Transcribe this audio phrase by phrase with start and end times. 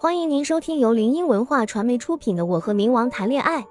[0.00, 3.62] 欢迎您收听由林音文化传媒出品的《我和冥王谈恋爱》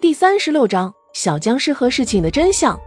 [0.00, 2.80] 第三十六章：小僵尸和事情的真相。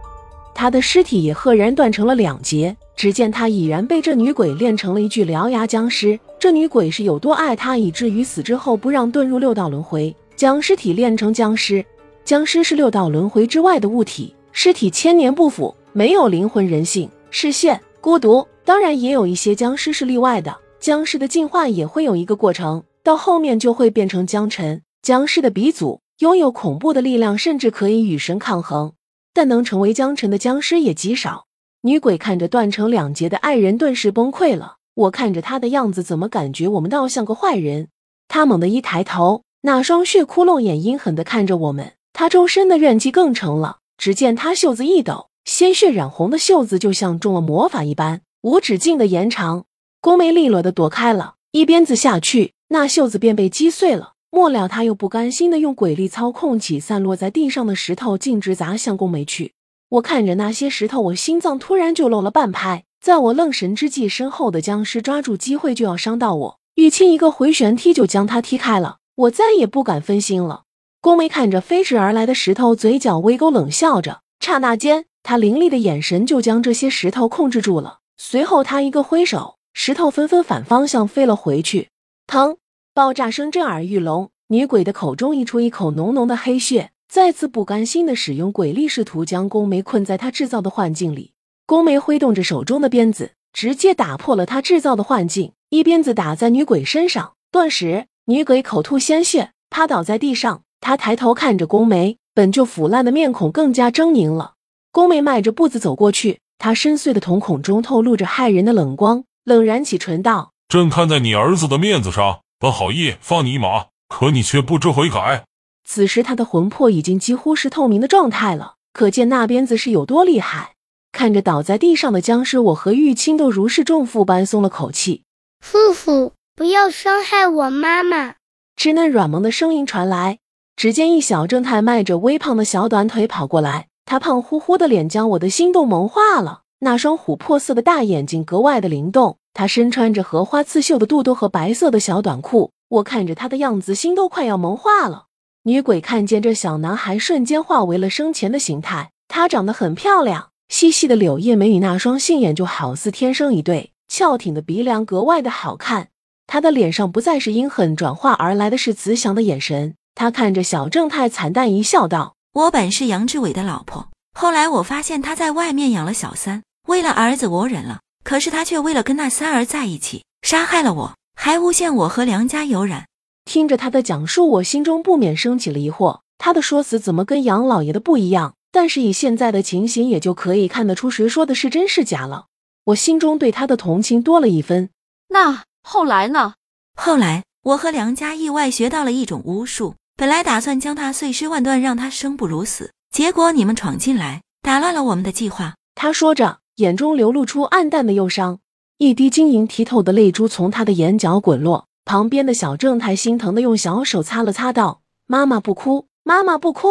[0.52, 2.76] 他的尸体也赫然断成了两截。
[2.96, 6.18] 只见他已然被这女鬼炼成了一具獠牙僵尸。
[6.36, 11.84] 这女鬼是有多爱他，以至于死之后不让遁入六道轮回，将尸体炼成僵尸。
[12.24, 18.44] 僵尸是六道轮回之外的物体，尸体千年不腐，没有灵魂、人性、视线、孤独。
[18.64, 20.52] 当然，也有一些僵尸是例外的。
[20.80, 24.80] 僵尸的进化也会有一个过程，到后面就会变成僵尘。
[25.02, 28.94] 僵尸的鼻祖拥有恐怖的力量，甚至可以与神抗衡，
[29.34, 31.44] 但能成为僵尘的僵尸也极少。
[31.82, 34.76] 女鬼看着断成两截的爱人，顿时崩溃了。
[34.94, 37.88] 我看着他的样子，怎么感觉我们倒像个坏人？
[38.26, 43.80] 他猛地一抬头，那双血窟窿眼阴狠地看着我们，他周身的怨气更盛了。
[43.98, 49.66] 只见他袖子一抖，鲜血染红的袖子就像中了魔法一般，无止境的延长。
[50.02, 54.14] 宫梅利落的躲开了，一鞭子下去，那袖子便被击碎了。
[54.30, 59.52] 末了，他又不甘心的用鬼力操控起散落在地上的石头，径直砸向宫梅去。
[59.90, 62.84] 我看着那些石头，我心脏突然就漏了半拍。
[62.98, 68.98] 在我愣神之际，身后的僵尸抓住机会就要伤到我，玉清一个回旋踢就将他踢开了。
[69.16, 70.62] 我再也不敢分心了。
[71.02, 74.20] 宫梅看着飞驰而来的石头，嘴角微勾，冷笑着。
[74.40, 77.98] 刹那间，他凌厉的眼神就将这些石头控制住了。
[78.16, 81.88] 随后，他一个挥手，石头纷纷反方向飞了回去。
[82.26, 82.56] 疼！
[82.92, 86.90] 爆炸声震耳欲聋，女鬼的口中溢出一口浓浓的黑血。
[87.08, 91.32] 再次不甘心的使用鬼力，试图将宫梅困在她制造的幻境里。
[91.66, 97.32] 宫梅挥动着手中的鞭子，直接打破了她制造的幻境，一鞭子打在女鬼身上。
[97.50, 100.62] 顿时，女鬼口吐鲜血，趴倒在地上。
[100.80, 104.54] 她抬头看着宫梅，本就腐烂的面孔更加狰狞了。
[104.92, 115.44] 宫梅迈着步子走过去，她深邃的瞳孔中透露着骇人的冷光，冷然起唇道：“朕看在你儿子的面子上，本好意放你一马，可你却不知悔改。”
[115.84, 120.74] 此时他的魂魄已经几乎是透明的状态了，可见那鞭子是有多厉害。
[121.10, 125.24] 看着倒在地上的僵尸，我和玉清都如释重负般松了口气。
[125.58, 128.36] 父父，不要伤害我妈妈！
[128.76, 130.38] 稚嫩软萌的声音传来。
[130.76, 139.38] 只见一小正太迈着微胖的小短腿跑过来，他胖乎乎的脸将我的心动萌化了，那双琥珀色的大眼睛格外的灵动。
[139.60, 145.26] 他身穿着荷花刺绣的肚兜和白色的小短裤，我看着他的样子，心都快要萌化了。
[145.64, 149.10] 女鬼看见这小男孩，瞬间化为了生前的形态。
[149.28, 156.08] 她长得很漂亮，细细的柳叶眉与那双杏眼就好似天生一对，翘挺的鼻梁格外的好看。
[156.46, 159.94] 他的脸上不再是阴狠，转化而来的是慈祥的眼神。
[160.14, 173.06] 他看着小正太，惨淡一笑，道：“我本是杨志伟的老婆，后来我发现他在外面养了小三，为了儿子我忍了，可是他却为了跟那三儿在一起，杀害了我，还诬陷我和梁家有染。”
[173.44, 178.54] 听着他的讲述，我心中不免升起了疑惑：他的说辞怎么跟杨老爷的不一样？
[178.72, 182.46] 但是以现在的情形，也就可以看得出谁说的是真是假了。
[182.84, 184.90] 我心中对他的同情多了一分。
[185.28, 186.54] 那后来呢？
[186.94, 192.92] 后来我和梁家意外学到了一种巫术，本来打算将他碎尸万段，让他生不如死。
[193.10, 195.74] 结果你们闯进来，打乱了我们的计划。
[195.96, 198.58] 他说着，眼中流露出暗淡的忧伤，
[198.96, 201.84] 一滴晶莹剔透的泪珠从他的眼角滚落。
[202.06, 206.88] 旁边的小正太心疼的用小手擦了擦，道：“妈妈不哭，妈妈不哭。”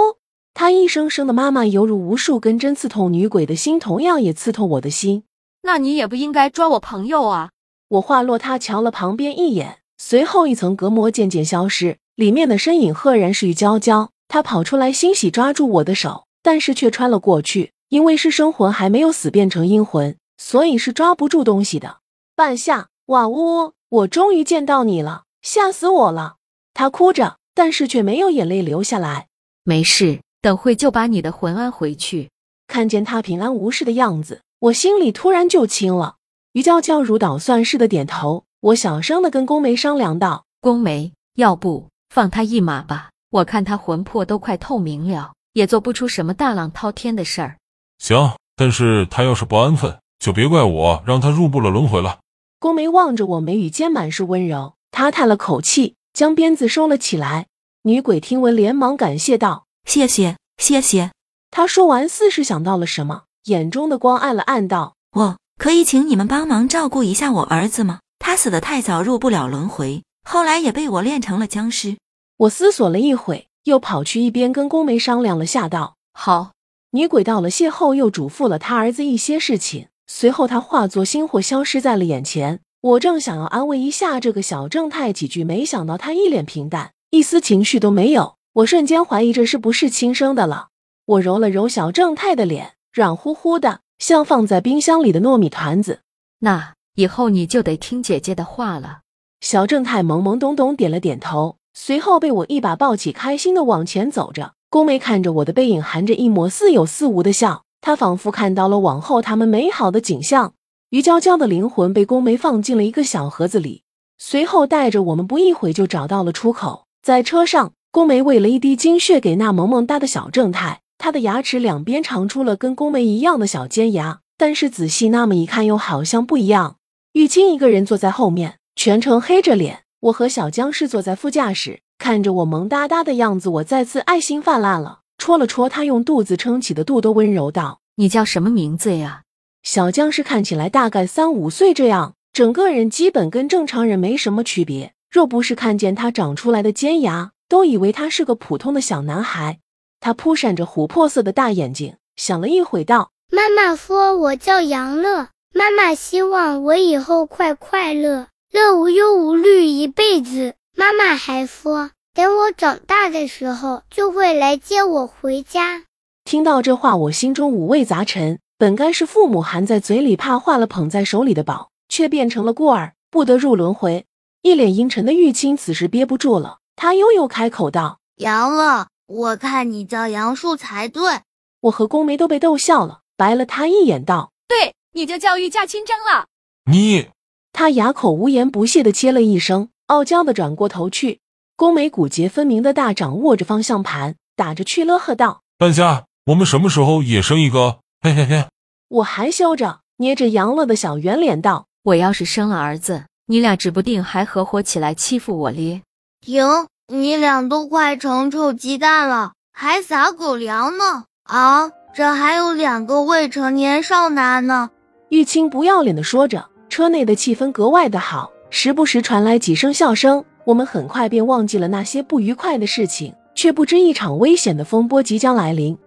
[0.53, 5.23] 他一声声的“妈妈”犹如无数根针刺痛女鬼的心，同样也刺痛我的心。
[5.63, 7.49] 那你也不应该抓我朋友啊！
[7.89, 14.11] 我话落，他瞧了旁边一眼，随后一层隔膜渐渐消失，里面的身影赫然是玉娇娇。
[14.27, 21.97] 她跑出来，欣喜抓住我的手，但是却穿了过去，因为是生魂还没有死变成阴魂，所以是抓不住东西的。
[22.35, 23.73] 半夏，哇呜！
[23.89, 26.35] 我终于见到你了，吓死我了！
[26.73, 29.27] 他哭着，但是却没有眼泪流下来。
[29.63, 32.29] 没事，等会就把你的魂安回去。
[32.67, 36.17] 看见他平安无事的样子，我心里突然就轻了。
[36.53, 38.45] 于娇娇如捣蒜似的点头。
[38.61, 43.09] 我小声的跟宫梅商量道：“宫梅，要不放他一马吧？
[43.31, 47.57] 我看他魂魄都快透明了，也做不出什么大浪滔天的事儿。”
[47.99, 52.19] 行，但是他要是不安分，就别怪我让他入不了轮回了。
[52.59, 54.73] 宫梅望着我，眉宇间满是温柔。
[54.91, 57.45] 她叹了口气，将鞭子收了起来。
[57.83, 61.11] 女鬼听闻，连忙感谢道：“谢谢，谢谢。”
[61.51, 67.99] 她说完，似是想到了什么，眼中的光暗了暗，道：“我可以请你们帮忙照顾一下我儿子吗？
[68.17, 71.97] 他死的太早，入不了轮回，后来也被我练成了僵尸。”
[72.35, 76.51] 我思索了一会，又跑去一边跟宫梅商量了下，道：“好。”
[76.91, 79.89] 女鬼道了谢后，又嘱咐了他儿子一些事情。
[80.07, 82.61] 随后，他化作星火消失在了眼前。
[82.81, 88.37] 我正想要安慰一下这个小正太几句，没想到他一脸平淡，一丝情绪都没有。
[88.53, 90.69] 我瞬间怀疑这是不是亲生的了。
[91.05, 95.99] 我揉了揉小正太的脸，软乎乎的，像放在冰箱里的糯米团子。
[96.39, 99.01] 那以后你就得听姐姐的话了。
[99.41, 104.53] 小正太懵懵懂懂点了点头，随后被我一把抱起，开心的往前走着。
[104.71, 110.53] 宫梅看着我的背影，含着一抹似有似无的笑，她仿佛看到了往后他们美好的景象。
[110.91, 113.81] 于娇娇的灵魂被宫梅放进了一个小盒子里，
[114.19, 116.85] 随后带着我们，不一会就找到了出口。
[117.01, 120.81] 在车上，宫梅喂了一滴精血给那萌萌哒的小正太。
[120.99, 126.75] 他的牙齿两边长出了跟宫梅一样的小尖牙，但是仔细那么一看，又好像不一样。
[127.13, 129.85] 玉清一个人坐在后面，全程黑着脸。
[130.01, 135.01] 我和小江是坐在副驾驶，看着我萌哒哒的样子，我再次爱心泛滥了。
[135.19, 139.23] 戳了戳他用肚子撑起的肚兜，温柔道：“你叫什么名字呀？”
[139.61, 144.93] 小僵尸看起来大概三五岁这样，整个人基本跟正常人没什么区别。
[145.11, 149.59] 若不是看见他长出来的尖牙，都以为他是个普通的小男孩。
[149.99, 160.53] 他扑闪着琥珀色的大眼睛，想了一会，道：“妈妈说我叫杨乐，妈妈希望我以后快快乐，乐无忧无虑一辈子。
[160.79, 165.83] 妈妈还说，等我长大的时候，就会来接我回家。”
[166.23, 168.39] 听到这话，我心中五味杂陈。
[168.57, 174.05] 本该是父母含在嘴里怕化了捧在手里的宝，却变成了孤儿，不得入轮回。
[174.41, 181.19] 一脸阴沉的玉清此时憋不住了，他悠悠开口道：“杨乐。”我看你叫杨树才对。
[181.59, 186.27] 我和宫梅都被逗笑了，白了他一眼，道：“对，你就叫御驾亲征了。”
[186.71, 187.09] 你，
[187.51, 191.19] 他哑口无言，不屑的切了一声，傲娇的转过头去。
[191.55, 197.79] 宫梅骨节分明的大掌握着方向盘，打着趣乐呵道：“半夏，我们什么时候也生一个？
[198.01, 198.45] 嘿嘿嘿！”
[198.89, 205.81] 我含羞着，捏着杨乐的小圆脸道：“我要是生了儿子，你俩指不定还合伙起来欺负我咧。”
[206.25, 206.43] 停。
[206.91, 211.03] 你俩都快成臭鸡蛋了，还撒狗粮呢！
[211.25, 214.71] 啊，这还有两个未成年少男呢！
[215.09, 220.23] 玉清不要脸的说着，车内的气氛格外的好，时不时传来几声笑声。
[220.45, 225.77] 我们很快便忘记了那些不愉快的事情，却不知一场危险的风波即将来临。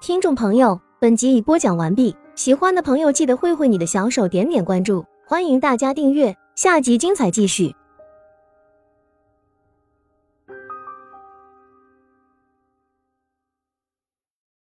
[0.00, 7.74] 听众朋友，本集已播讲完毕，喜欢的朋友记得挥挥你的小手，点点关注，欢迎大家订阅，下集精彩继续。